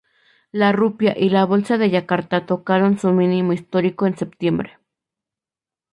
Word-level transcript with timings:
La 0.51 0.71
rupia 0.71 1.15
y 1.15 1.29
la 1.29 1.45
Bolsa 1.45 1.77
de 1.77 1.91
Yakarta 1.91 2.47
tocaron 2.47 2.97
su 2.97 3.11
mínimo 3.11 3.53
histórico 3.53 4.07
en 4.07 4.17
septiembre. 4.17 4.79